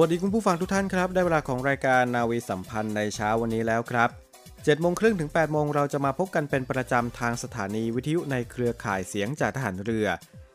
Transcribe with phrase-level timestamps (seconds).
[0.00, 4.10] วัสดีคุณผู้ฟังทุกท่านครับ ได้เวลาของรายการนาวีสัมพันธ์ในเช้าวันนี้แล้วครับ
[4.44, 10.06] 7โมงครึ่งถึง8โมงเราจะมาพบกันเป็นประจำทางสถานีวิทยุในเครือข่ายเสียงจากทหารเรือ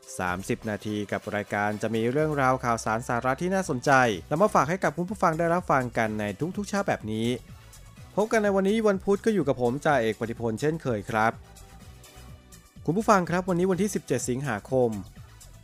[0.09, 3.91] 30 นาทีกับรายการจะมีเรื่องราวข่าวสารสาระที่น่าสนใจ
[4.29, 6.25] นำมาฝากให้กับคุณผู้ฟังได้รับฟังกันใน
[6.57, 7.27] ทุกๆเช้าแบบนี้
[8.15, 11.31] พบกันในวันนี้วันพุธก็อยู่กับผมจ่าเอกปฏิพลเช่นเคยครับ
[12.85, 14.89] คุณผู้ฟังครับวันนี้วันที่ 17 สิงหาคม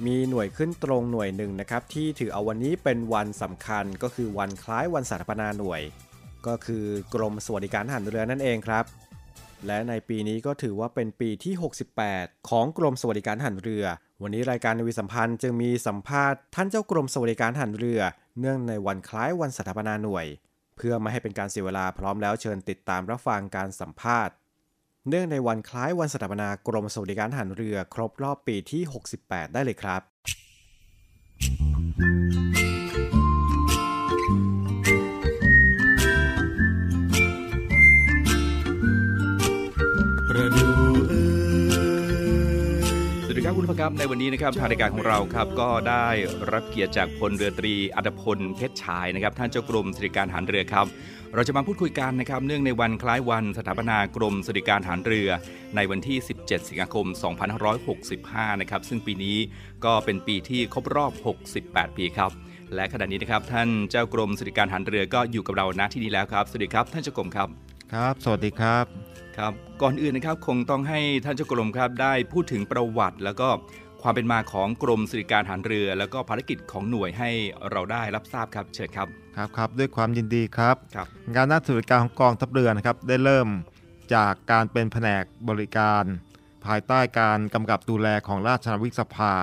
[0.06, 5.82] มีหน่วยขึ้นตรงหน่วยหนึ่งนะครับที่ถือเอาวันนี้เป็นวันสำคัญก็คือวันคล้ายวันสถาปนาหน่วย
[6.48, 8.86] ก็คือกรมสวัสดิการทหารเรือนั่นเองครับ
[9.68, 11.54] และในปีนี้ก็ถือว่าเป็นปีที่
[12.02, 13.86] 68 ของกรมสวัสดิการทหารเรือ
[14.24, 18.02] วันนี้รายการนวีสัมพันธ์จึงมีสัมภาษณ์ท่านเจ้ากรมสวัสดิการทหารเรือ
[18.40, 20.26] เนื่องในวันคล้ายวันสถาปนาหน่วย
[20.78, 24.34] เพื่อไม่ให้เป็นการเสียเวลาพร้อมแล้วเชิญติดตามรับฟังการสัมภาษณ์
[25.10, 28.82] เนื่องในวันคล้ายวันสถาปนากรมสวัสดิการทหารเรือครบรอบปีที่
[29.20, 30.02] 68 ได้เลยครับ
[43.68, 46.08] ผู้ครับในวันนี้นะครับทางรายการของเราครับก็ได้
[46.52, 50.86] รับเกียรติจากพลเรือตรีอัตพลเพชรชายนะครับท่านเจ้ากรมสติการหารเรือครับ
[51.36, 55.30] เราจะมาพูดคุยกันนะครับเนื่องในวันคล้ายวันสถาปนากรมสวัสดิการทหารเรือ
[55.76, 57.08] ในวันที่ 17 สิงหาคม
[57.84, 59.38] 2565 นะครับซึ่งปีนี้
[59.86, 61.12] ก็เป็นปีที่ครบรอบ
[61.56, 62.32] 68 ปีครับ
[62.76, 68.86] และขณะนี้นะครับท่านเจ้ากรมสวัสดิการทหารเรือก็อยู่กับเราณที่นี้แล้วครับสวัสดีครับท่านเจ้ากรมครับ ครับ สวัสดีครับ
[69.38, 73.48] ครับ ก่อนอื่นนะครับคงต้องให้ท่านเจ้ากรมครับได้พูดถึงประวัติ แล้วก็
[74.02, 77.30] ความเป็นมาของกรมสวัสดิการทหารเรือ แล้วก็ภารกิจของหน่วยให้
[77.72, 83.48] เราได้รับทราบครับเชิญครับครับครับด้วยความยินดีครับครับ งานด้านสวัสดิการของกองทัพเรือนะครับได้เริ่ม
[84.16, 86.04] จากการเป็นแผนกบริการ
[86.66, 89.34] ภายใต้การกำกับดูแลของราชนาวิกสภา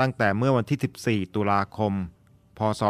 [0.00, 1.92] ตั้งแต่เมื่อวันที่ 14 ตุลาคม
[2.58, 2.82] พศ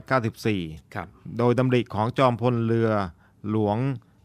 [0.00, 1.06] 2494 ครับ
[1.38, 2.90] โดยดำริของจอมพลเรือ
[3.50, 3.76] หลวง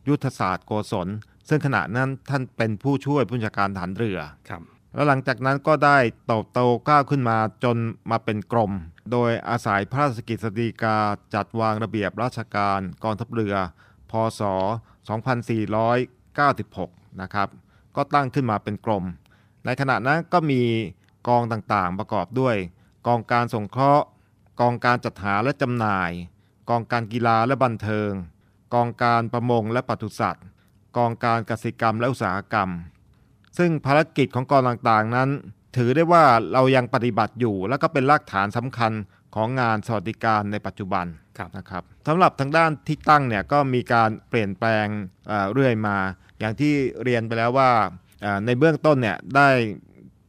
[0.08, 1.08] ยุทธศาสตร์โกศล
[1.50, 4.20] ซึ่งขณะนั้นท่านเป็นผู้ช่วยผู้บัญชาการฐานเรือ
[4.50, 4.62] ครับ
[4.94, 5.98] แล้วหลังจากนั้นก็ได้
[6.28, 6.60] เติบโต
[6.90, 7.78] ก้าวขึ้นมาจน
[8.12, 8.72] มาเป็นกรม
[9.12, 10.98] โดยอาศัยพระราชกิจสฎีกา
[11.34, 13.56] จัดวางระเบียบราชการกองทัพเรือ
[14.12, 14.42] พศ
[16.42, 17.48] 2496 นะครับ
[17.96, 19.04] ก็ตั้งขึ้นมาเป็นกรม
[19.66, 20.62] ในขณะนั้นก็มี
[21.28, 22.56] กองต่างๆประกอบด้วย
[23.08, 24.06] กองการสงเคราะห์
[24.62, 26.12] กองการจัดหาและจำหน่าย
[26.70, 28.12] กองการกีฬาและบันเทิง
[28.74, 30.46] กองการประมงและปศุสัตว์
[30.98, 32.70] กองการกสิกรรมและอุตสาหกรรม
[33.58, 35.30] ซึ่งภารกิจของกองต่างๆนั้น
[35.78, 36.24] ถือได้ว่า
[36.54, 38.92] เรายังปฏิบัติอยู่และก็เป็นรากฐานสำคัญ
[39.36, 41.06] ของงานสวัสดิการในปัจจุบัน
[41.38, 44.86] ครับนะครับสำหรับทางด้านที่ตั้งเนี่ยก็มีการเปลี่ยนแปลง
[45.28, 45.98] เอ่อเรื่อยมา
[46.40, 46.74] อย่างที่
[47.04, 47.72] เรียนไปแล้วว่า
[48.22, 49.50] เอ่อในเบื้องต้นเนี่ยได้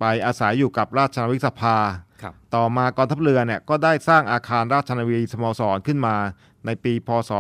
[0.01, 2.14] ไปอาศัยอยู่กับราชนาวิกสภาครับ
[2.55, 6.17] ต่อมากองทัพเรือเนี่ยก็ได้สร้างอาคารราชนาวีสโมสรขึ้นมา
[6.67, 7.31] ในปีพศ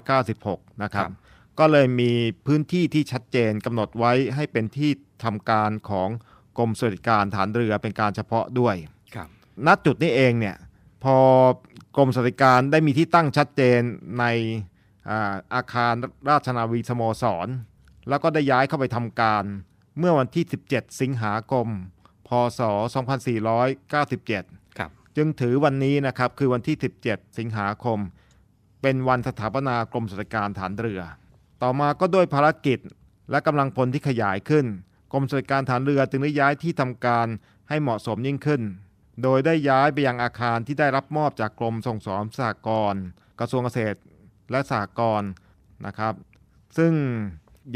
[0.00, 1.10] 2496 นะครับ
[1.58, 2.10] ก็เลยมี
[2.46, 4.90] พื้นที่ที่ชัดเจนกำหนดไว้ให้เป็นที่
[5.24, 6.08] ทำการของ
[6.58, 8.74] กรมสวัสดิการฐานเรือเป็นการเฉพาะด้วย
[9.14, 9.28] ครับ
[9.66, 10.56] ณจุดนี้เองเนี่ย
[11.04, 11.16] พอ
[11.96, 13.80] กรมสวัสดิการได้มีที่ตั้งชัดเจน
[14.18, 14.24] ใน
[15.10, 15.94] อาอาคาร
[16.28, 17.48] ราชนาวีสโมสร
[18.08, 19.44] แล้วก็ได้ย้ายเข้าไปทำการ
[19.98, 21.66] เมื่อวันที่ 17 สิงหาคม
[22.28, 22.60] พศ
[23.28, 26.76] 2497 ครับ จึงถือวันนี้นะครับคือวันที่
[27.06, 27.98] 17 สิงหาคม
[28.82, 31.00] เป็นวันสถาปนากรมสวัสดิการฐานเรือ
[31.62, 32.78] ต่อมาก็ด้วยภารกิจ
[33.30, 34.66] และกำลังพลที่ขยายขึ้น
[35.12, 37.26] กรมสวัสดิการฐานเรือจึงได้ย้ายที่ทำการ
[37.68, 38.62] ให้เหมาะสมยิ่งขึ้น
[39.22, 43.02] โดยได้ย้ายไปยังอาคารที่ได้รับมอบจากกรมส่งเสริมสหกรณ์
[43.40, 43.98] กระทรวงเกษตร
[44.50, 45.30] และสหกรณ์
[45.86, 46.14] นะครับ
[46.78, 46.92] ซึ่ง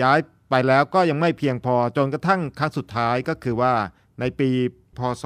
[0.02, 0.18] ย้าย
[0.50, 3.74] ไปแล้วก็ยังไม่เพียงพอจนกระทั่งครั้งสุดท้ายก็คือว่า
[4.20, 4.50] ในปี
[4.98, 5.24] พศ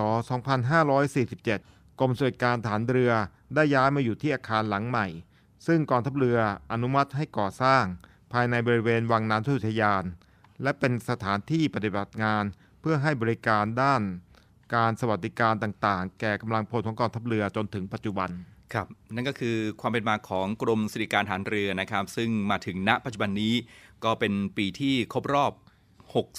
[0.79, 3.13] 2547 กรมสวัสดิการฐานเรือ
[3.55, 5.07] ได้ย้ายมาอยู่ที่อาคารหลังใหม่
[5.67, 6.39] ซึ่งกองทัพเรือ
[6.73, 7.85] อนุมัติให้ก่อสร้าง
[8.33, 10.05] ภายในบริเวณวังน้ำทุทยาน
[10.63, 12.45] และเป็นสถานที่ปฏิบัติงาน
[12.81, 14.03] เพื่อให้บริการด้าน
[14.75, 18.31] การสวัสดิการต่างๆ แก่กำลังพลของกองทัพเรือจนถึงปัจจุบัน
[18.75, 23.55] ครับนั่นก็คือความเป็นมาของกรมสวัสดิการทหารเรือนะครับ ซึ่งมาถึงณปัจจุบันนี้
[24.05, 25.53] ก็เป็นปีที่ครบรอบ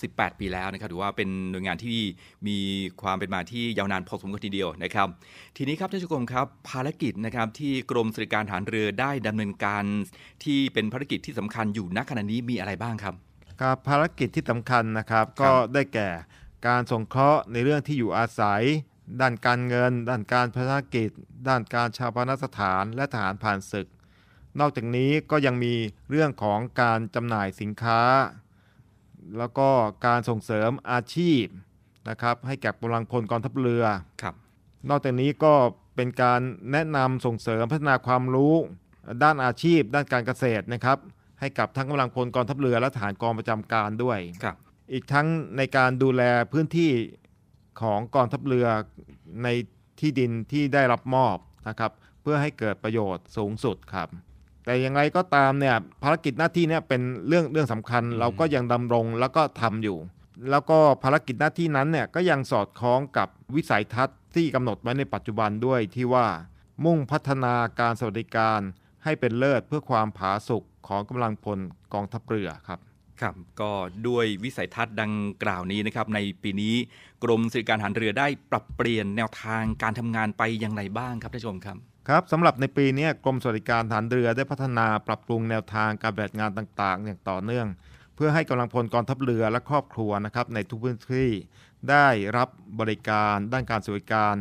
[0.02, 2.00] 68 ปีแล้วนะครับถือว่าเป็นหน่วยงานที่
[2.48, 2.58] มี
[3.02, 5.08] ความเป็นมาที่ยาวนานพอสมควรทีเดียวนะครับ
[5.58, 9.84] ทีนี้ครับท่านผู้ชมครับภารกิจนะครับที่กรมสวัสดิการทหารเรือได้ดำเนินการ
[10.44, 13.16] ที่เป็นภารกิจที่สำคัญอยู่ณขณะนี้มีอะไรบ้างครับ
[13.62, 16.10] ครับภารกิจที่สำคัญนะครับก็ได้แก่
[16.68, 18.64] การสงเคราะห์ในเรื่องที่อยู่อาศัย
[19.22, 21.10] ด้านการเงิน ด้านการพัฒนากิจ
[21.48, 23.88] ด้านการชาปนสถานและทหารผ่านศึก
[24.60, 25.74] นอกจากนี้ก็ยังมี
[26.10, 28.00] เรื่องของการจำหน่ายสินค้า
[29.38, 29.70] แล้วก็
[30.06, 31.44] การส่งเสริมอาชีพ
[32.10, 33.84] นะครับให้แก่กำลังพลกองทัพเรือ
[34.22, 34.36] ครับ
[34.90, 35.54] นอกจากนี้ก็
[35.96, 36.42] เป็นการ
[36.72, 38.54] แนะนำส่งเสริมพัฒนาความรู้
[39.24, 40.98] ด้านอาชีพ ด้านการเกษตรนะครับ
[41.40, 44.56] ให้กับทั้งกำลังพลกองทัพเรือและฐานกองประจำการด้วยครับ
[44.94, 45.28] อีกทั้ง
[45.58, 46.22] ในการดูแล
[46.52, 46.92] พื้นที่
[47.82, 48.68] ของกองทัพเรือ
[49.44, 49.48] ใน
[50.00, 51.38] ที่ดินที่ได้รับมอบ
[51.70, 51.92] นะครับ
[52.22, 54.08] เพื่อให้เกิดประโยชน์สูงสุดครับ
[54.66, 59.98] แต่อย่างไรก็ตามเนี่ยภารกิจหน้าที่เนี่ยเป็นเรื่องเรื่องสำคัญเราก็ยังดำรงแล้วก็ทำอยู่
[60.50, 66.28] แล้วก็ภารกิจหน้าที่นั้นเนี่ยก็ยังสอดคล้องกับวิสัยทัศน์ที่กำหนดไว้ในปัจจุบันด้วยที่ว่า
[66.86, 68.60] มุ่งพัฒนาการสวัสดิการ
[69.04, 71.60] ให้เป็นเลิศเพื่อความผาสุกของกำลังพล
[71.94, 72.80] กองทัพเรือครับ
[73.22, 73.72] ครับก็
[74.08, 75.14] ด้วยวิสัยทัศน์ดัง
[75.44, 76.76] กล่าวนี้นะครับในปีนี้
[77.24, 81.78] กรมสวัสดิการทหารเรือได้ปรับเปลี่ยนแนวทางการทำงานไปอย่างไรบ้างครับท่านผู้ชมครับ
[82.10, 87.68] ครับสำหรับในปีนี้กรมสวัสดิการฐานเรือได้พัฒนาปรับปรุงแนวทางการปฏิบัติงานต่าง ๆ อย่างต่อเนื่อง
[88.16, 91.30] เพื่อให้กำลังพลกองทัพเรือและครอบครัวนะครับในทุกพื้นที่
[91.90, 92.08] ได้
[92.38, 94.36] รับบริการด้านการสวัสดิการ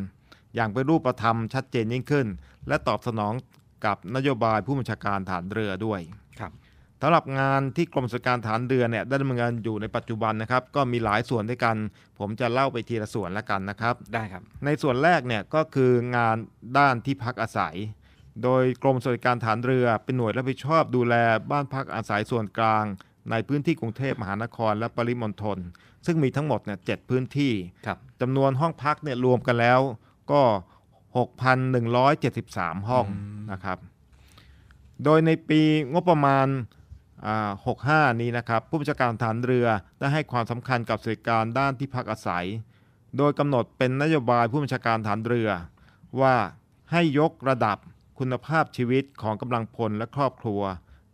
[0.54, 2.26] อย่างเป็นรูปธรรมชัดเจนยิ่งขึ้น
[2.68, 3.32] และตอบสนอง
[3.84, 6.00] กับนโยบายผู้บัญชาการฐานเรือด้วย
[7.04, 11.76] สำหรับงานที่กรมสวัสดิการฐานเรือเนี่ยได้ดำเนินงานอยู่ในปัจจุบันนะครับ ก็มีหลายส่วนด้วยกัน
[12.19, 16.37] ผมจะเล่าไปทีละส่วนแล้วกันนะครับ ได้ครับ ในส่วนแรกเนี่ยก็คืองาน
[16.78, 17.76] ด้านที่พักอาศัย
[18.43, 21.14] โดยกรมสวัสดิการฐานเรือเป็นหน่วยรับผิดชอบดูแล
[21.50, 22.84] บ้านพักอาศัยส่วนกลาง
[23.31, 25.58] ในพื้นที่กรุงเทพมหานครและปริมณฑล
[26.06, 27.52] ซึ่งมีทั้งหมดเนี่ยเจ็ดพื้นที่
[27.87, 29.81] ครับจำนวนห้องพักเนี่ยรวมกันแล้ว
[30.32, 30.43] ก็
[32.02, 33.06] 6,173 ห้อง
[33.52, 33.78] นะครับ
[35.05, 35.60] โดยในปี
[35.93, 36.81] งบประมาณอ่า
[37.30, 39.66] 65 นี้นะครับ ผู้บัญชาการฐานเรือ
[39.98, 42.46] ได้ให้ความสำคัญกับสวัสดิการด้านที่พักอาศัย
[43.19, 45.50] โดยกำหนดเป็นนโยบายผู้บัญชาการฐานเรือ
[46.20, 46.34] ว่า
[46.92, 47.78] ให้ยกระดับ
[48.19, 50.60] คุณภาพชีวิตของกำลังพลและครอบครัว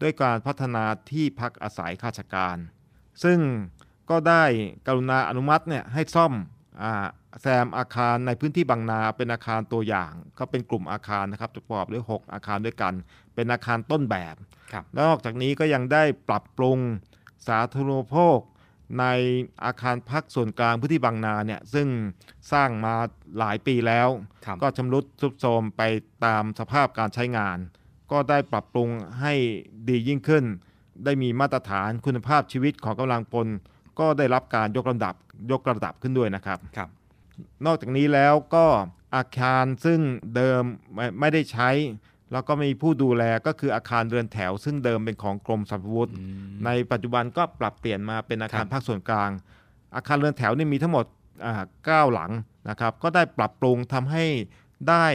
[0.03, 2.57] ด้วยการพัฒนาที่พักอาศัยข้าราชการ
[3.25, 3.39] ซึ่ง
[4.11, 4.45] ก็ได้
[4.87, 6.33] กรุณาอนุมัติเนี่ยให้ซ่อม
[6.83, 6.85] อ
[7.41, 12.95] แซมอาคารในพื้นที่บางนาเป็นอาคารตัวอย่าง ก็เป็นกลุ่มอาคารนะครับประกอบด้วย 6 อาคารด้วยกัน
[13.35, 14.35] เป็นอาคารต้นแบบ
[14.73, 16.79] ครับแล้วนอกจากนี้ก็ยังได้ปรับปรุง
[17.49, 18.39] สาธารณูปโภค
[19.01, 19.05] ใน
[19.65, 21.89] อาคารพักส่วนกลางพื้นที่บางนาเนี่ยซึ่ง
[22.53, 22.95] สร้างมา
[23.39, 24.09] หลายปีแล้ว
[24.45, 25.83] ครับก็ชำรุดทรุดโทรมไป
[26.25, 27.59] ตามสภาพการใช้งาน
[28.13, 28.89] ก็ได้ปรับปรุง
[29.21, 29.35] ให้
[29.89, 30.45] ดียิ่งขึ้น
[31.05, 33.47] ได้มีมาตรฐานคุณภาพชีวิตของกำลังพล
[33.99, 35.15] ก็ได้รับการยกระดับ
[35.53, 36.89] ยกระดับขึ้นด้วยนะครับครับ
[37.67, 38.67] นอกจากนี้แล้วก็
[39.17, 40.01] อาคารซึ่ง
[40.37, 40.63] เดิม
[40.95, 41.71] ไม่ไม่ได้ใช้
[42.33, 46.11] แล้วก็มีผู้ดูแลก็คืออาคารเรือนแถว ซึ่งเดิมเป็นของกรมสรรพาวุธ
[46.65, 49.31] ในปัจจุบันก็ปรับเปลี่ยนมาเป็นอาคารครับภาคส่วนกลาง
[49.95, 51.05] อาคารเรือนแถวนี่มีทั้งหมด
[51.45, 52.33] อ่าเก้าหลัง
[52.69, 54.25] นะครับ ก็ได้ปรับปรุงทำให้
[54.89, 55.07] ได้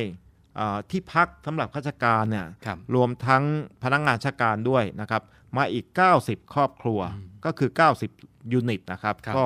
[0.60, 3.44] อ่าที่พักสำหรับข้าราชการเนี่ยครับรวมทั้ง
[3.84, 5.22] พนักงานราชการด้วยนะครับ
[5.58, 5.86] มาอีก
[6.20, 7.00] 90 ครอบครัว
[7.46, 7.70] ก็คือ
[8.12, 9.46] 90 ยูนิตนะครับครับก็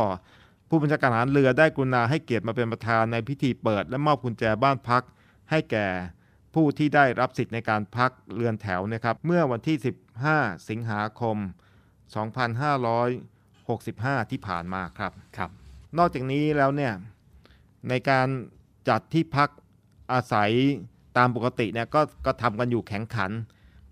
[0.69, 5.03] ผู้บัญชาการทหารเรือได้กรุณาให้เกียรติมาเป็นประธานในพิธีเปิด และมอบกุญแจบ้านพัก
[5.51, 5.87] ให้แก่
[6.53, 9.77] ผู้ที่ได้รับสิทธิ์ในการพักเรือนแถวนะครับ เมื่อวันที่
[10.23, 11.37] 15 สิงหาคม
[13.03, 15.49] 2565 ที่ผ่านมาครับครับ
[15.97, 16.93] นอกจากนี้แล้วเนี่ย
[17.89, 18.27] ในการ
[18.89, 19.49] จัดที่พัก
[20.13, 20.51] อาศัย
[21.17, 23.31] ตามปกติเนี่ยก็ก็ทำกันอยู่แข็งขัน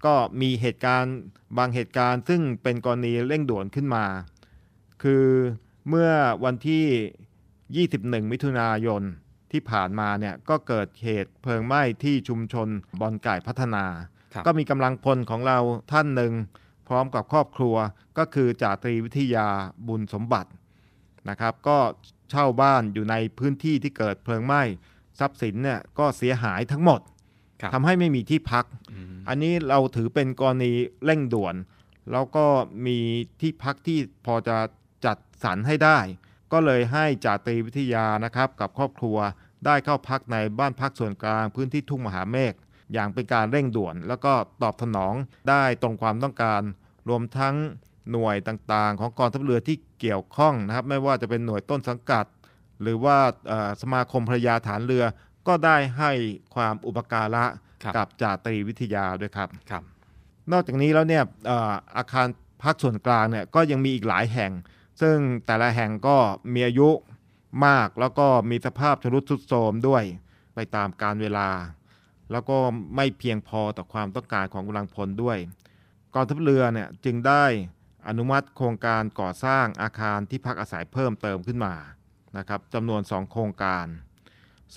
[0.05, 1.15] ก็มีเหตุการณ์
[1.57, 4.05] บางเหตุการณ์ซึ่งเป็นกรณีเร่งด่วนขึ้นมา
[5.03, 5.25] คือ
[5.89, 6.11] เมื่อ
[6.43, 9.01] วันที่ 21 มิถุนายน
[9.51, 12.67] ที่ผ่านมาเนี่ยก็เกิดเหตุเพลิงไหม้ที่ชุมชน
[12.99, 13.85] บอนไก่พัฒนา
[14.33, 15.57] ครับก็มีกำลังพลของเรา
[15.91, 16.33] ท่านหนึ่ง
[16.87, 17.75] พร้อมกับครอบครัว
[18.17, 19.47] ก็คือจ่าตรีวิทยา
[19.87, 20.49] บุญสมบัติ
[21.29, 21.77] นะครับ ก็
[22.29, 24.61] เช่าบ้านอยู่ในพื้นที่ที่เกิดเพลิงไหม้
[25.19, 27.01] ทรัพย์สินเนี่ยก็เสียหายทั้งหมด
[27.61, 30.71] ครับทำให้ไม่มีที่พักอืมอันนี้เราถือเป็นกรณี
[31.05, 31.55] เร่งด่วน
[32.11, 32.45] แล้วก็
[32.85, 32.97] มี
[33.41, 34.69] ที่พักที่พอจะจัด
[35.43, 35.99] สรรให้ได้
[36.51, 39.17] ก็เลยให้จ่าตรีวิทยานะครับกับครอบครัว
[39.65, 42.53] ได้เข้าพักในบ้านพักส่วนกลางพื้นที่ทุ่งมหาเมฆ
[42.93, 45.13] อย่างเป็นการเร่งด่วน แล้วก็ตอบสนอง
[45.49, 46.61] ได้ตรงความต้องการ
[47.09, 47.55] รวมทั้ง
[48.11, 52.25] หน่วยต่างๆ ของกองทัพเรือที่เกี่ยวข้องนะครับไม่ว่าจะเป็นหน่วยต้นสังกัด
[52.81, 55.03] หรือว่าเอ่อสมาคมภรรยาฐานเรือ
[55.47, 56.11] ก็ได้ให้
[56.55, 57.45] ความอุปการะ
[57.83, 59.83] ครับกับจ่าตรีวิทยาด้วยครับครับ
[60.51, 62.27] นอกจากนี้แล้วเนี่ยเอ่ออาคาร
[62.63, 64.51] พักส่วนกลางเนี่ยก็ยังมีอีกหลายแห่ง
[65.01, 66.17] ซึ่งแต่ละแห่งก็
[66.53, 66.89] มีอายุ
[67.65, 70.03] มากแล้วก็มีสภาพชำรุดทรุดโทรมด้วย
[70.55, 71.49] ไปตามการเวลา
[72.31, 72.57] แล้วก็
[72.95, 75.37] ไม่เพียงพอต่อความต้องการของกำลังพลด้วย
[76.13, 77.45] กองทัพเรือเนี่ยจึงได้
[78.07, 81.75] อนุมัติโครงการก่อสร้างอาคารที่พักอาศัยเพิ่มเติมขึ้นมา
[82.37, 83.85] นะครับจำนวน 2 โครงการ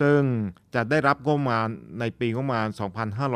[0.00, 0.20] ซึ่ง
[0.74, 1.68] จะได้รับงบประมาณ
[2.00, 2.68] ในปีงบประมาณ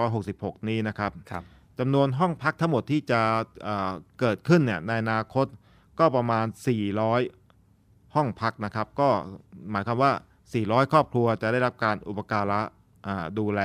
[0.01, 1.45] 2566 นี้นะครับครับ
[1.79, 3.21] จำนวนห้องพักทั้งหมดที่จะ
[3.63, 5.47] เอ่อเกิดขึ้นเนี่ยในอนาคต
[5.99, 6.47] ก็ประมาณ
[7.31, 9.09] 400 ห้องพักนะครับ ก็
[9.71, 10.13] หมายความว่า
[10.53, 12.61] 400 ครอบครัวจะได้รับการอุปการะ
[13.07, 13.61] อ่าดูแล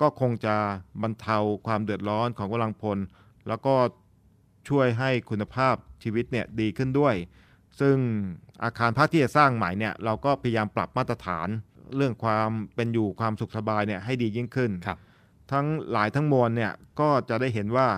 [0.00, 0.54] ก็คงจะ
[1.02, 1.36] บรรเทา
[1.66, 2.98] ความเดือดร้อนของกำลังพล
[3.48, 3.74] แล้วก็
[4.68, 7.14] ช่วยให้คุณภาพชีวิตเนี่ยดีขึ้นด้วย
[7.80, 7.96] ซึ่ง
[8.64, 11.48] อาคารพักที่จะสร้างใหม่เนี่ยเราก็พยายามปรับมาตรฐาน
[11.96, 14.98] เรื่องความเป็นอยู่ความสุขสบายเนี่ยให้ดียิ่งขึ้นครับ
[15.52, 17.88] ทั้งหลายทั้งมวลเนี่ยก็จะได้เห็นว่า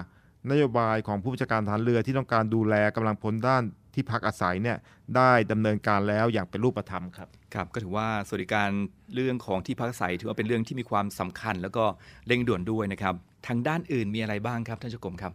[0.51, 3.63] นโยบายของผู้บัญชาการฐานเรือที่ต้องการดูแลกำลังพลด้าน
[3.95, 4.77] ที่พักอาศัยเนี่ย
[5.17, 8.69] ได้ดำเนินการแล้วอย่างเป็นรูปธรรมครับครับก็ถือว่าสวัสดิการ
[9.15, 11.85] เรื่องของที่พักอาศัยถือว่าเป็นเรื่องที่มีความสำคัญ แล้วก็
[12.27, 13.15] เร่งด่วนด้วยนะครับ
[13.47, 15.33] ทางด้านอื่นมีอะไรบ้างครับท่านเจ้ากรมครับ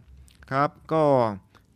[0.50, 1.02] ครับก็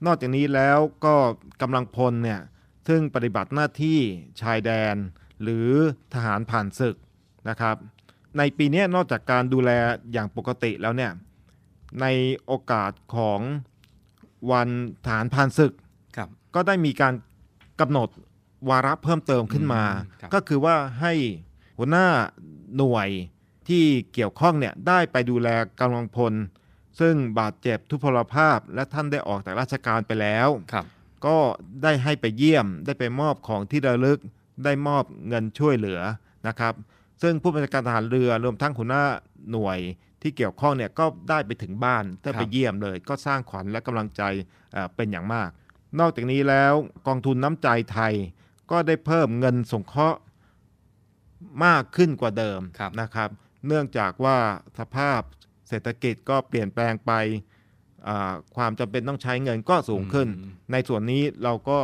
[0.06, 1.14] นอกจากนี้แล้วก็
[1.62, 2.40] กำลังพลเนี่ย
[2.88, 3.98] ซึ่งปฏิบัติหน้าที่
[4.42, 4.96] ชายแดน
[5.42, 5.68] หรือ
[6.14, 6.96] ทหารผ่านศึก
[7.48, 7.76] นะครับ
[8.38, 9.70] ในปีเนี้ยนอกจากการดูแล
[10.12, 11.10] อย่างปกติแล้วเนี่ย
[12.00, 12.06] ใน
[12.44, 13.40] โอกาสของ
[14.52, 14.68] วัน
[15.04, 15.72] ทหารผ่านศึก
[16.16, 17.14] ครับก็ได้มีการ
[17.80, 18.08] กำหนด
[18.68, 21.12] วาระเพิ่มเติมขึ้นมาอืมครับก็คือว่าให้
[21.78, 22.06] หัวหน้า
[22.76, 23.08] หน่วย
[23.68, 25.48] ที่เกี่ยวข้องเนี่ยได้ไปดูแล
[25.80, 26.32] กำลังพล
[27.00, 30.86] ซึ่งบาดเจ็บทุพพลภาพ และท่านได้ออกจากราชการไปแล้วครับ
[31.26, 31.36] ก็
[31.82, 34.18] ได้ให้ไปเยี่ยมได้ไปมอบของที่ระลึก
[34.64, 36.00] ได้มอบเงินช่วยเหลือ
[36.48, 36.74] นะครับ
[37.22, 39.04] ซึ่งผู้บัญชาการทหารเรือรวมทั้งหัวหน้า
[39.50, 39.78] หน่วย
[40.22, 44.22] ที่เกี่ยวข้องเนี่ยก็ได้ไปถึงบ้านได้ไปเยี่ยมเลย ก็สร้างขวัญและกำลังใจ
[44.72, 45.50] เอ่อเป็นอย่างมาก
[46.00, 46.72] นอกจากนี้แล้ว
[47.06, 48.14] กองทุนน้ำใจไทย
[48.70, 50.20] ก็ได้เพิ่มเงินสงเคราะห์
[51.64, 53.30] มากขึ้นกว่าเดิมครับนะครับ
[53.66, 54.36] เนื่องจากว่า
[54.78, 55.20] สภาพ
[55.68, 57.12] เศรษฐกิจก็เปลี่ยนแปลงไป
[58.08, 61.78] อ่าความจำเป็นต้องใช้เงินก็สูงขึ้นอืมในส่วนนี้เราก็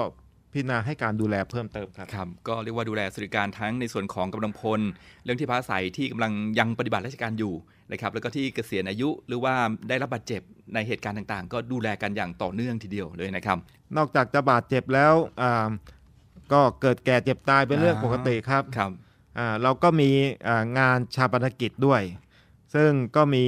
[0.58, 4.80] พิจารณาให้การดูแลเพิ่มเติมครับ ครับก็เรียกว่าดูแลสวัสดิการทั้งในส่วนของกำลังพล
[5.24, 7.54] เรื่องที่พักอาศัยที่กำลังยังปฏิบัติราชการอยู่
[7.92, 9.54] นะครับแล้วก็ที่เกษียณอายุหรือว่า
[9.88, 10.42] ได้รับบาดเจ็บ
[10.74, 13.58] ในเหตุการณ์ต่างๆ ก็ดูแลกันอย่างต่อเนื่องทีเดียวเลยนะครับ
[13.96, 15.68] นอกจากจะบาดเจ็บแล้วอ่า
[16.52, 18.90] ก็เกิดแก่เจ็บตายเป็นเรื่องอ่าปกติครับครับ
[19.38, 20.10] อ่าเราก็มี
[20.48, 22.02] อ่างานชาปนกิจด้วย
[22.74, 23.44] ซึ่งก็มี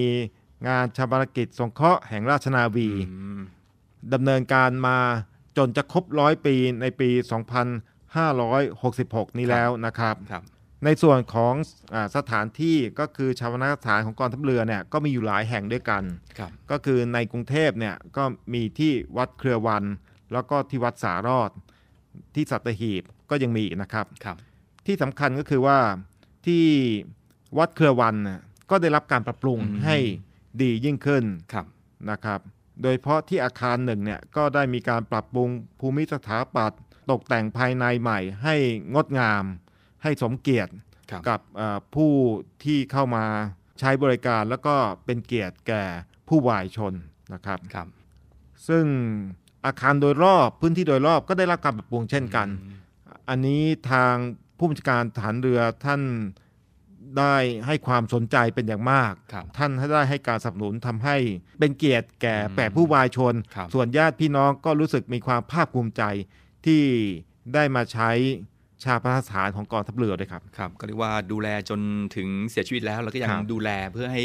[0.68, 3.40] งานชาปนกิจสงเคราะห์แห่งราชนาวีอืม
[4.14, 4.98] ดำเนินการมา
[5.56, 7.10] จนจะครบร้อยปีในปี
[8.58, 10.42] 2566 นี้แล้วนะครับครับ
[10.84, 11.54] ในส่วนของ
[11.94, 16.02] อาสถานที่ก็คือชาวนาสถานของกองทัพเรือเนี่ยก็มีอยู่หลายแห่งด้วยกัน
[16.38, 19.84] ครับก็คือในกรุงเทพเนี่ยก็มีที่วัดเครือวัน
[20.32, 21.50] แล้วก็ที่วัดสารอด
[22.34, 24.36] ที่สัตหีบก็ยังมีอีกนะครับครับ
[24.86, 25.78] ที่สำคัญก็คือว่า
[26.46, 26.64] ที่
[27.58, 28.40] วัดเครือวันน่ะ
[28.70, 29.96] ก็ได้รับการปรับปรุงอืมให้
[30.62, 31.66] ดียิ่งขึ้นครับ
[32.10, 32.40] นะครับ
[32.82, 35.48] โดยเฉพาะที่อาคารหนึ่งเนี่ยก็ได้มีการปรับปรุง
[35.80, 38.56] ภูมิสถาปัตย์ตกแต่งภายในใหม่ ให้
[38.94, 39.44] งดงาม
[40.02, 40.72] ให้สมเกียรติ
[41.10, 42.12] ครับกับเอ่อผู้
[42.64, 43.24] ที่เข้ามา
[43.80, 45.84] ใช้บริการแล้วก็เป็นเกียรติแก่
[46.28, 46.94] ผู้วายชน
[47.34, 47.88] นะครับครับ
[48.68, 48.84] ซึ่ง
[49.66, 52.48] อาคารโดยรอบพื้นที่โดยรอบก็ได้รับการปรับปรุงเช่นกัน
[53.28, 54.14] อันนี้ทาง
[54.58, 56.02] ผู้บัญชาการฐานเรือท่าน
[57.18, 57.36] ได้
[57.66, 61.16] ให้ความสนใจเป็นอย่างมากครับท่านได้ให้การสนับสนุนทำให้
[61.60, 66.02] เป็นเกียรติแก่อืมแก่ผู้วายชนครับส่วนญาติพี่น้องก็รู้สึกมีความภาคภูมิใจ
[66.66, 66.82] ที่
[67.54, 68.10] ได้มาใช้
[68.84, 71.80] ชาปนสถานของกองทัพเรือด้วยครับครับก็เรียกว่าดูแลจน
[72.16, 74.24] ถึงเสียชีวิตแล้วแล้วก็ยังครับดูแลเพื่อให้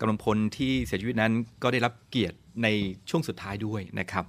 [0.00, 1.32] กำลังพลที่เสียชีวิตนั้น
[1.62, 2.68] ก็ได้รับเกียรติใน
[3.10, 4.24] ช่วงสุดท้ายด้วยนะครับ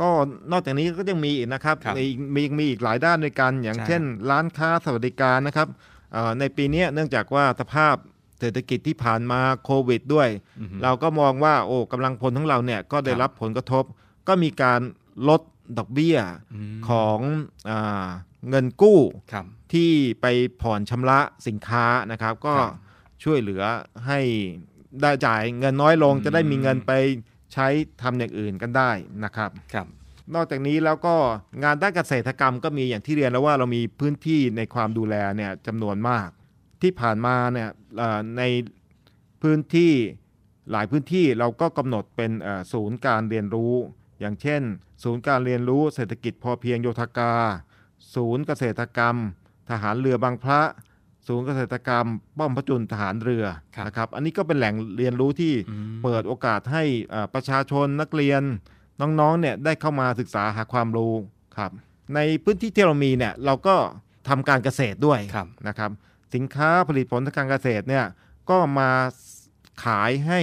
[0.00, 0.08] ก็
[0.52, 2.04] นอกจากนี้ก็ยังมีอีกนะครับครับมี
[2.36, 5.97] มีมีอีกหลายด้านด้วยกัน อย่างใช่เช่น ร้านค้าสวัสดิการนะครับเอ่อ
[6.38, 7.94] ในปีเนี้ยเนื่องจากว่าสภาพ
[8.40, 10.28] เศรษฐกิจที่ผ่านมาโควิดด้วย
[10.60, 13.84] อือฮึเราก็มองว่าโอ้กำลังพลของเราเนี่ยก็ได้ครับรับผลกระทบ
[14.28, 14.80] ก็มีการ
[15.28, 15.40] ลด
[15.78, 17.18] ดอกเบี้ยมของ
[17.70, 18.06] อา
[18.48, 19.00] เงินกู้
[19.32, 20.26] ครับที่ไป
[20.62, 22.72] ผ่อนชำระสินค้านะครับ ก็ครับ
[23.24, 23.62] ช่วยเหลือ
[24.06, 24.20] ให้
[25.02, 26.92] ได้จ่ายเงินน้อยลงอืมจะได้มีเงินไป
[27.52, 27.66] ใช้
[28.02, 28.90] ทำอย่างอื่นกันได้
[29.24, 29.86] นะครับครับ
[30.34, 31.14] นอกจากนี้แล้วก็
[31.62, 36.28] งานด้านเกษตรกรรมก็มีอย่างที่เรียนแล้วว่าเรามีพื้นที่ในความดูแลเนี่ยจำนวนมาก
[36.82, 38.42] ที่ผ่านมาเนี่ยเอ่อใน
[39.42, 39.92] พื้นที่
[40.72, 43.74] หลายพื้นที่เราก็กำหนดเป็นเอ่อศูนย์การเรียนรู้
[44.20, 44.62] อย่างเช่น
[45.04, 47.34] ศูนย์การเรียนรู้เศรษฐกิจพอเพียงโยธกา
[48.14, 49.16] ศูนย์เกษตรกรรม
[49.70, 50.60] ทหารเรือบางพระ
[51.28, 52.06] ศูนย์เกษตรกรรม
[52.38, 53.44] ป้อมพระจุลทหารเรือ
[53.76, 58.42] ครับนะครับอันนี้ก็เป็นแหล่งเรียนรู้ที่อืมเปิดโอกาสให้เอ่อประชาชนนักเรียน
[59.00, 61.14] น้องๆเนี่ยได้เข้ามาศึกษาหาความรู้
[61.56, 61.70] ครับ
[62.14, 63.76] ในพื้นที่ที่เรามีเนี่ยเราก็
[64.28, 65.90] ทำการเกษตรด้วยครับนะครับ
[66.34, 68.04] สินค้าผลิตผลทางการเกษตรเนี่ย
[68.50, 68.90] ก็มา
[69.84, 70.40] ขายให้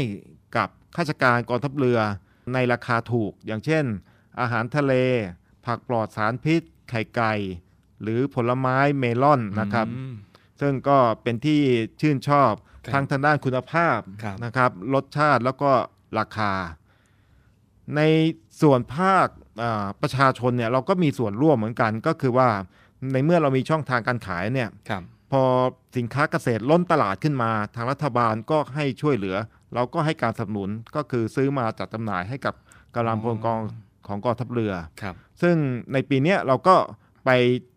[0.58, 2.00] กับข้าราชการกองทัพเรือ
[2.54, 3.86] ในราคาถูก อย่างเช่น
[4.40, 4.94] อาหารทะเล
[5.66, 7.34] ผักปลอดสารพิษ ไข่ไก่
[8.02, 10.14] หรือผลไม้เมลอนนะครับอืม
[10.62, 11.62] ซึ่งก็เป็นที่
[12.02, 12.54] ชื่นชอบ
[12.86, 15.72] ครับทั้งทางด้านคุณภาพครับนะครับ รสชาติแล้วก็
[16.20, 16.52] ราคา
[17.96, 18.01] ใน
[18.62, 19.27] ส่วนภาค
[19.63, 22.50] อ่าประชาชนเนี่ยเราก็มีส่วนร่วมเหมือนกันก็คือว่า
[23.13, 25.44] ในเมื่อเรามีช่องทางการขายเนี่ยครับพอ
[25.98, 29.36] สินค้าเกษตรล้นตลาดขึ้นมา ทางรัฐบาลก็ให้ช่วยเหลือ
[29.74, 32.54] เราก็ให้การสนับสนุนก็คือซื้อมาจัดจำหน่ายให้กับ
[32.96, 33.62] กำลังพลกอง
[34.08, 35.56] ของกองทัพเรือครับซึ่ง
[35.94, 36.75] ในปีเนี้ยเราก็
[37.25, 37.30] ไป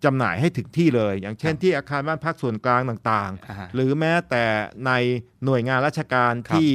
[0.04, 4.44] จำหน่ายให้ถึงที่เลย อย่างเช่นครับที่อาคารบ้านพักส่วนกลางต่างอ่าฮะๆหรือแม้แต่
[4.86, 4.90] ใน
[5.44, 6.70] หน่วยงานราชการครับที่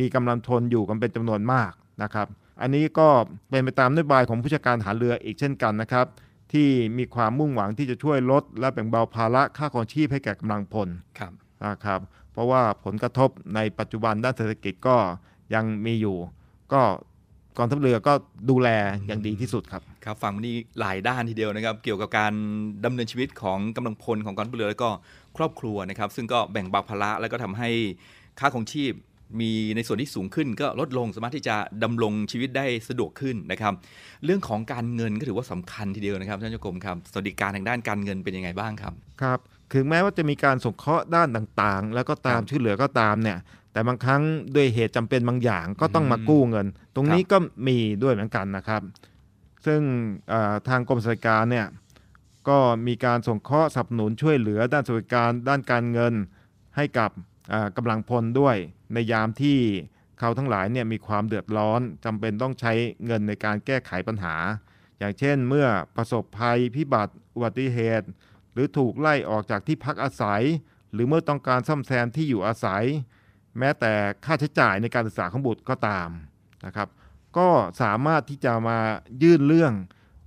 [0.00, 2.26] มีกำลังทนอยู่กันเป็นจำนวนมากนะครับ
[2.60, 3.08] อันนี้ก็
[3.50, 6.06] เป็นไปตามนโยบายของผู้จัดการทหารเรืออีกเช่นกันนะครับ
[6.52, 10.88] ที่มีความมุ่งหวังที่จะช่วยลด และแบ่งเบาภาระค่าครองชีพให้แก่กำลังพล
[11.18, 11.32] ครับ
[11.64, 12.00] นะครับ
[12.32, 14.96] เพราะว่าผลกระทบในปัจจุบันด้านเศรษฐกิจก็
[15.54, 16.16] ยังมีอยู่
[16.72, 16.82] ก็
[17.58, 18.12] กองทัพเรือก็
[18.50, 18.68] ดูแล
[19.06, 22.32] อย่างดีที่สุดครับครับฟังมานี่หลายด้านทีเดียวนะครับ เกี่ยวกับการ
[22.84, 24.90] ดำเนินชีวิตของกำลังพลของกองทัพเรือแล้วก็
[25.36, 27.70] ครอบครัวนะครับ ซึ่งก็แบ่งเบาภาระแล้วก็ทำให้
[28.40, 28.92] ค่าของชีพ
[29.40, 33.72] มีในส่วนที่สูงขึ้นก็ลดลงสามารถที่จะดำรงชีวิตได้สะดวกขึ้นนะครับ
[34.24, 38.92] เรื่องของการเงินก็ถือว่าสำคัญทีเดียวนะครับท่านเจ้ากรมครับสวัสดิการทางด้านการเงินเป็นยังไงบ้างครับ
[39.22, 39.38] ครับ
[39.74, 43.38] ถึงแม้ว่าจะมีการสงเคราะห์ด้านต่างๆ แล้วก็ตามครับช่วยเหลือก็ตามเนี่ย
[43.72, 44.22] แต่บางครั้ง
[44.54, 48.82] ด้วยเหตุจำเป็นบางอย่างก็ต้องมาอืมกู้เงิน ตรงนี้ครับก็มีด้วยเหมือนกันนะครับ
[49.66, 49.80] ซึ่ง
[50.28, 51.66] เอ่อทางกรมสวัสดิการเนี่ย
[52.48, 56.14] ก็มีการสงเคราะห์สนับสนุนช่วยเหลือด้านสวัสดิการด้านการเงิน
[56.76, 57.37] ให้กับเอ่อ
[57.76, 58.56] กำลังพลด้วย
[58.94, 59.58] ในยามที่
[60.18, 62.72] เขาทั้งหลายเนี่ยมีความเดือดร้อนจำเป็นต้องใช้
[63.06, 64.34] เงินในการแก้ไขปัญหา
[64.98, 68.06] อย่างเช่นเมื่อประสบภัยพิบัติอุบัติเหตุ
[68.52, 70.42] หรือถูกไล่ออกจากที่พักอาศัย
[70.92, 72.84] หรือเมื่อต้องการซ่อมแซมที่อยู่อาศัย
[73.58, 73.92] แม้แต่
[74.24, 76.08] ค่าใช้จ่ายในการศึกษาของบุตรก็ตาม
[76.66, 76.88] นะครับ
[77.38, 77.48] ก็
[77.82, 78.78] สามารถที่จะมา
[79.22, 79.72] ยื่นเรื่อง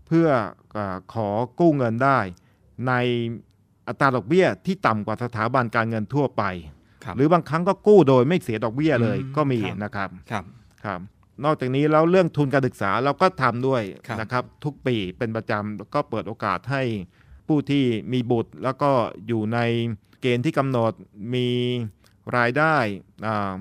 [0.07, 0.27] เพื่อ
[0.75, 0.77] อ
[1.13, 1.29] ขอ
[1.60, 2.19] กู้เงินได้
[2.88, 2.93] ใน
[3.88, 6.43] อัตราดอกเบี้ยที่ต่ำกว่าสถาบันการเงินทั่วไป
[7.18, 10.44] หรือบางครั้งก็กู้โดยไม่เสียดอกเบี้ยเลยอืมก็มีครับนะครับครับ
[10.86, 11.00] ครับ
[11.46, 16.84] นอกจากนี้แล้วเรื่องทุนการศึกษาเราก็ทำด้วยครับนะครับทุกปีเป็นประจำแล้วก็เปิดโอกาสให้
[17.48, 17.84] ผู้ที่
[18.14, 18.92] มีบุตร แล้วก็
[19.28, 19.60] อยู่ใน
[20.22, 20.94] เกณฑ์ที่กำหนด
[21.34, 21.48] มี
[22.38, 22.76] รายได้
[23.26, 23.54] อ่า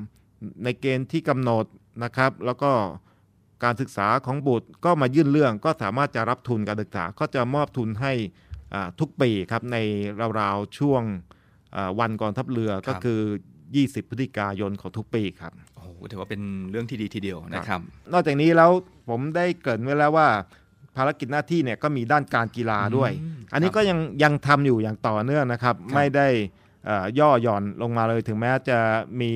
[0.64, 1.64] ในเกณฑ์ที่กำหนด
[2.04, 2.72] นะครับ แล้วก็
[3.64, 8.12] การศึกษาของบุตรก็มายื่นเรื่องก็สามารถจะรับทุนการศึกษาก็จะมอบทุนให้
[8.74, 9.76] อ่าทุกปีครับใน
[10.40, 11.39] ราวๆช่วงอ่า
[12.00, 13.20] วันกองทัพเรือก็คือ
[13.64, 17.80] 20 พฤศจิกายนของทุกปีครับโอ้โหถือว่าเป็นเรื่องที่ดีทีเดียวนะครับ
[18.12, 18.70] นอกจากนี้แล้ว
[19.08, 20.28] ผมได้เกริดไว้แล้วว่า
[20.96, 26.28] ภารกิจหน้าที่เนี่ยก็มีด้านการกีฬาด้วยอืมอันนี้ครับก็ยังยังทำอยู่อย่างต่อเนื่องนะครับครับไม่ได้
[26.86, 28.78] เอ่อย่อหย่อนลงมาเลยถึงแม้จะ
[29.20, 29.32] มี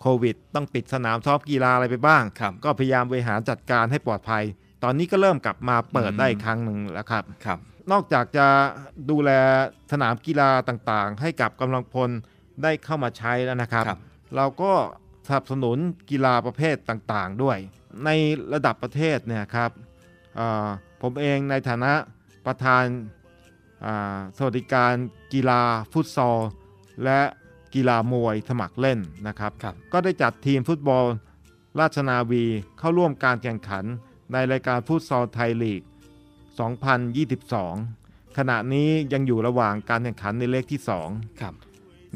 [0.00, 4.44] โควิด ต้องปิดสนามซ้อมกีฬาอะไรไปบ้างครับก็พยายามบริหารจัดการให้ปลอดภัย
[4.84, 7.58] ตอนนี้ก็เริ่มกลับมาเปิดอืมได้อีกครั้งหนึ่งแล้วครับครับ
[7.92, 8.46] นอกจากจะ
[9.10, 9.30] ดูแล
[9.92, 12.10] สนามกีฬาต่างๆ ให้กับกำลังพล
[12.62, 14.00] ได้เข้ามาใช้แล้วนะครับครับ
[14.36, 14.72] เราก็
[15.26, 15.78] สนับสนุน
[16.10, 17.58] กีฬาประเภทต่างๆ ด้วย
[18.04, 18.10] ใน
[18.52, 19.70] ระดับประเทศเนี่ยครับ
[20.36, 20.68] เอ่อ
[21.02, 21.92] ผมเองในฐานะ
[22.46, 22.84] ประธาน
[23.84, 24.92] อ่าสวัสดิการ
[25.32, 25.60] กีฬา
[25.92, 26.38] ฟุตซอล
[27.04, 27.20] และ
[27.74, 31.04] กีฬามวยสมัครเล่นนะครับครับก็ได้จัดทีมฟุตบอล
[31.80, 32.44] ราชนาวี
[32.78, 33.84] เข้าร่วมการแข่งขัน
[34.32, 35.82] ในรายการฟุตซอลไทยลีก
[36.54, 41.54] 2022 ขณะนี้ยังอยู่ระหว่างการแข่งขันในเลขที่ 2 ครับ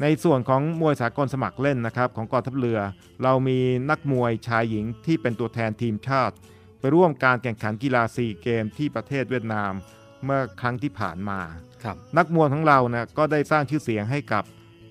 [0.01, 2.79] ในส่วนของมวยสากลสมัครเล่นนะครับของกองทัพเรือ
[3.23, 6.35] เรามีนักมวยชายหญิงที่เป็นตัวแทนทีมชาติ
[6.79, 9.71] ไปร่วมการแข่งขันกีฬาซีเกมที่ประเทศเวียดนาม
[10.25, 11.39] เมื่อครั้งที่ผ่านมา
[11.83, 14.43] ครับนักมวยของเรานะก็ได้สร้างชื่อเสียงให้กับ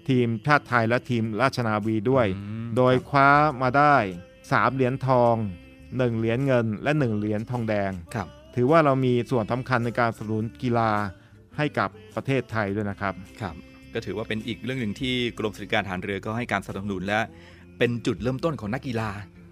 [0.09, 3.29] ทีมชาติไทยและทีมราชนาวีด้วยอืมโดยครับคว้า
[3.63, 3.97] มาได้
[4.37, 5.35] 3 เหรียญทอง
[5.77, 10.91] 1 เหรียญเงินและ 1 เหรียญทองแดงครับ ถือว่าเรามีส่วนสำคัญในการสนับสนุนกีฬา
[11.57, 13.55] ให้กับประเทศไทยด้วยนะครับครับ
[13.95, 17.21] ก็ถือว่าเป็นอีกเรื่องหนึ่งที่กรมสวัสดิการทหารเรือก็ให้การสนับสนุนและ
[17.79, 19.11] เป็นจุดเริ่มต้นของนักกีฬา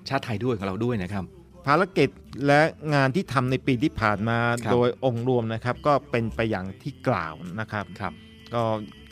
[0.08, 1.24] ชาติไทยด้วยของเราด้วยนะครับ
[1.66, 2.08] ภารกิจ
[2.46, 2.60] และ
[2.94, 8.12] งานที่ทำในปีที่ผ่านมาครับโดยองค์รวมนะครับ ก็เป็นไปอย่างที่กล่าวนะครับครับ
[8.54, 8.62] ก็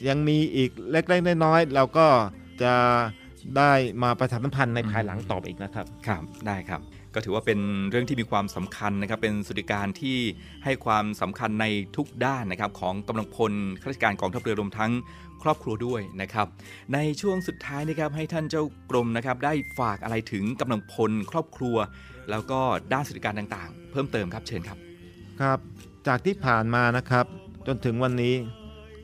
[0.08, 2.06] ยังมีอีกเล็กๆน้อยๆเราก็
[2.62, 2.74] จะ
[3.56, 6.80] ได้มาประชาสัมพันธ์ในภายหลังต่อไปอีกนะครับ ครับ ได้ครับ
[7.14, 10.18] ก็ถือว่าเป็นเรื่องที่มีความสำคัญนะครับ เป็นสุดิการที่
[10.64, 14.92] ให้ความสำคัญในทุกด้านนะครับของกำลังพลข้าราชการกองทัพเรือรวมทั้ง
[15.42, 16.46] ครอบครัวด้วยนะครับ
[16.94, 21.76] ในช่วงสุดท้ายนะครับให้ท่านเจ้ากรมนะครับได้ฝากอะไรถึงกำลังพลครอบครัว
[22.30, 22.60] แล้วก็
[22.92, 24.78] ด้านสุดิการต่างๆ เพิ่มเติมครับเชิญครับ
[25.40, 25.58] ครับ
[26.06, 27.26] จากที่ผ่านมานะครับ
[27.66, 28.34] จนถึงวันนี้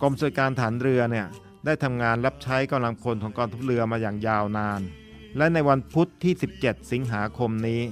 [0.00, 1.26] กรมสวัสดิการฐานเรือเนี่ย
[1.66, 4.80] ได้ทำงานรับใช้กำลังพลของกองทัพเรือมาอย่างยาวนาน
[5.36, 7.82] และในวันพุธที่ 17 สิงหาคมนี้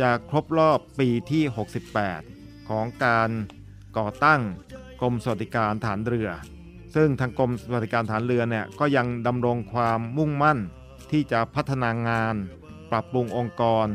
[0.00, 1.42] จะครบรอบปีที่
[2.06, 3.30] 68 ของการ
[3.98, 4.40] ก่อตั้ง
[5.00, 6.28] กรมสวัสดิการฐานเรือ
[6.94, 10.58] ซึ่งทางกรมสวัสดิการฐานเรือเนี่ยก็ยังดำรงความมุ่งมั่น
[11.10, 12.34] ที่จะพัฒนางาน
[12.90, 13.86] ปรับปรุงองค์กร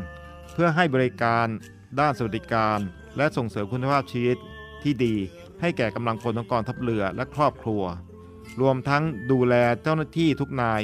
[0.54, 1.48] เพื่อให้บริการ
[2.00, 2.80] ด้านสวัสดิการ
[3.18, 4.38] และส่งเสริมคุณภาพชีวิต
[4.84, 5.16] ที่ดี
[5.62, 7.84] ให้แก่กำลังพลของกองทัพเรือและครอบครัว
[8.62, 10.82] รวมทั้งดูแลเจ้าหน้าที่ทุกนาย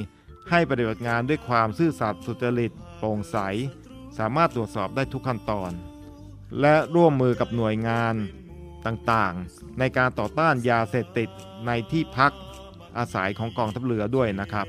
[0.49, 3.38] ให้ปฏิบัติงานด้วยความซื่อสัตย์สุจริตโปร่งใส
[4.17, 5.71] สามารถตรวจสอบได้ทุกขั้นตอน
[6.62, 8.15] และร่วมมือกับหน่วยงาน
[8.85, 11.29] ต่างๆ ในการต่อต้านยาเสพติด
[11.65, 12.31] ในที่พัก
[12.97, 14.67] อาศัยของกองทัพเรือด้วยนะครับ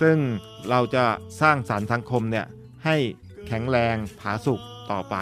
[0.00, 0.16] ซึ่ง
[0.68, 1.04] เราจะ
[1.40, 2.46] สร้างสรรค์สังคมเนี่ย
[2.84, 2.96] ให้
[3.46, 5.16] แข็งแรงผาสุกต่อไป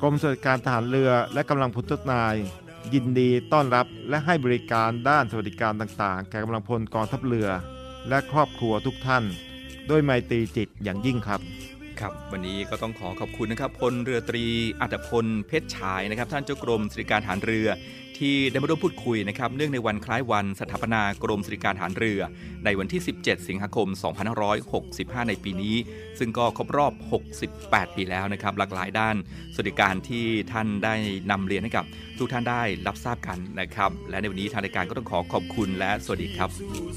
[0.00, 2.34] กรมสวัสดิการทหารเรือและกำลังพลทุกนาย
[2.94, 7.48] ยินดีต้อนรับและให้บริการด้านสวัสดิการต่างๆ แก่กำลังพลกองทัพเรือ
[8.08, 9.24] และครอบครัวทุกท่าน
[9.90, 11.40] ด้วยไมตรีจิตอย่างยิ่งครับ
[12.00, 14.44] ครับวันนี้ก็ต้องขอขอบคุณนะครับพลเรือตรี
[14.80, 17.68] อัตพลเพชรฉายนะครับ ท่านเจ้ากรมสวัสดิการฐานเรือ
[18.18, 22.20] ที่ได้มาร่วมพูดคุยนะครับเนื่องในวันคล้ายวันสถาปนากรมสวัสดิการฐานเรือ
[22.64, 23.88] ในวันที่ 17 สิงหาคม
[24.58, 25.76] 2565 ในปีนี้
[26.18, 26.92] ซึ่งก็ครบรอบ
[27.44, 29.16] 68 ปีแล้วนะครับ หลากหลายด้าน
[29.54, 30.94] สวัสดิการที่ท่านได้
[31.30, 31.84] นำเรียนให้กับ
[32.18, 36.50] ทุกท่านได้รับทราบกันนะครับ และในวันนี้ทางรายการก็ต้องขอขอบคุณและสวัสดีครับ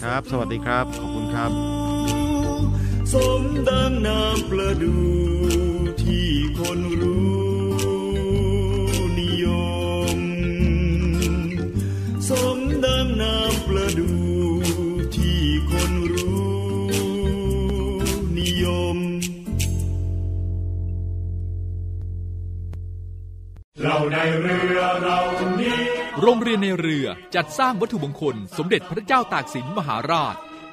[0.03, 1.80] ครับ สวัสดีครับ ขอบคุณครับ
[3.13, 4.95] สมดังน้ำประดู
[6.01, 7.31] ที่คนรู้
[9.19, 9.45] นิย
[10.17, 10.19] ม
[12.29, 14.11] สมดังน้ำประดู
[15.15, 16.51] ที่คนรู้
[18.39, 18.97] นิยม
[23.81, 25.19] เราในเรือเรา
[25.61, 25.81] นี้
[26.21, 30.37] โรงเรียนในเรือจัดสร้างวัตถุมงคล สมเด็จพระเจ้าตากสินมหาราช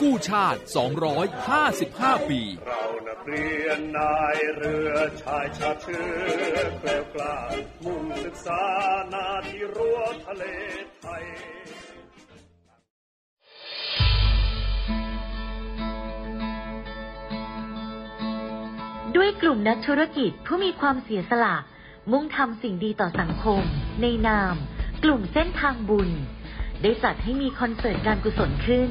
[0.00, 0.60] กู้ชาติ
[1.44, 7.36] 255 ปี เรานักเรียนนายเรือชายชาติเชื้อแกล้วกล้า
[7.84, 8.62] มุ่งศึกษา
[9.12, 10.44] นาที่รั้วทะเล
[10.98, 11.24] ไทย
[19.16, 21.56] ด้วยกลุ่มนักธุรกิจผู้มีความเสียสละ
[22.12, 23.62] มุ่งทำสิ่งดีต่อสังคม
[24.02, 24.54] ในนาม
[25.04, 26.10] กลุ่มเส้นทางบุญ
[26.82, 28.90] ได้จัดให้มีคอนเสิร์ตการกุศลขึ้น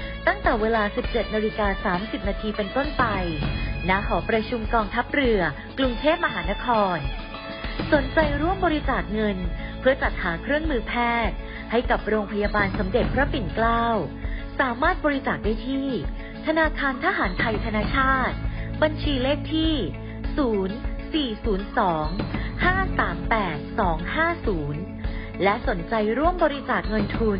[0.27, 3.05] ตั้งแต่เวลา 17นาฬิกา30 นาทีเป็นต้นไป
[3.89, 5.41] ณ หอประชุมกองทัพเรือ
[5.79, 6.97] กรุงเทพมหานคร
[7.93, 9.37] สนใจร่วมบริจาคเงิน
[9.79, 10.93] เพื่อจัดหาเครื่องมือแพ
[11.27, 11.35] ทย์
[11.71, 13.85] ให้กับโรงพยาบาลสมเด็จพระปิ่นเกล้า
[14.59, 15.87] สามารถบริจาคได้ที่
[16.45, 18.35] ธนาคารทหารไทยธนาชาติ
[18.81, 19.73] บัญชีเลขที่
[21.35, 21.41] 0402
[22.63, 23.81] 538
[24.59, 27.39] 250 และสนใจร่วมบริจาคเงินทุน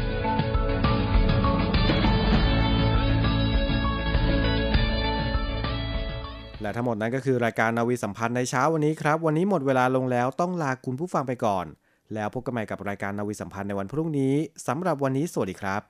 [6.61, 11.65] และทั้งหมดนั้นก็คือรายการนาวีสัมพันธ์ในเช้าวันนี้ครับ วันนี้หมดเวลาลงแล้วต้องลาคุณผู้ฟังไปก่อน
[12.13, 14.33] แล้วพบกันใหม่กับรายการนาวีสัมพันธ์ในวันพรุ่งนี้
[14.67, 15.81] สำหรับวันนี้สวัสดีครับ